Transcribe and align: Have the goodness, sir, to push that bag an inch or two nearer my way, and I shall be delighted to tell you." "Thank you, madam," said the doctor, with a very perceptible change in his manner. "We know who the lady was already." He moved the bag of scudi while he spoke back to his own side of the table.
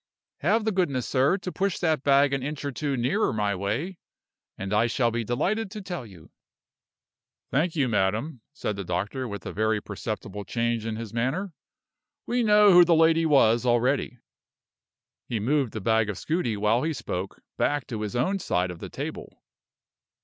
Have 0.39 0.65
the 0.65 0.71
goodness, 0.71 1.05
sir, 1.07 1.37
to 1.37 1.51
push 1.51 1.77
that 1.77 2.01
bag 2.01 2.33
an 2.33 2.41
inch 2.41 2.65
or 2.65 2.71
two 2.71 2.97
nearer 2.97 3.31
my 3.31 3.53
way, 3.53 3.99
and 4.57 4.73
I 4.73 4.87
shall 4.87 5.11
be 5.11 5.23
delighted 5.23 5.69
to 5.69 5.81
tell 5.83 6.07
you." 6.07 6.31
"Thank 7.51 7.75
you, 7.75 7.87
madam," 7.87 8.41
said 8.51 8.77
the 8.77 8.83
doctor, 8.83 9.27
with 9.27 9.45
a 9.45 9.53
very 9.53 9.79
perceptible 9.79 10.43
change 10.43 10.87
in 10.87 10.95
his 10.95 11.13
manner. 11.13 11.53
"We 12.25 12.41
know 12.41 12.73
who 12.73 12.83
the 12.83 12.95
lady 12.95 13.27
was 13.27 13.63
already." 13.63 14.17
He 15.27 15.39
moved 15.39 15.71
the 15.71 15.79
bag 15.81 16.09
of 16.09 16.17
scudi 16.17 16.57
while 16.57 16.81
he 16.81 16.93
spoke 16.93 17.39
back 17.57 17.85
to 17.85 18.01
his 18.01 18.15
own 18.15 18.39
side 18.39 18.71
of 18.71 18.79
the 18.79 18.89
table. 18.89 19.43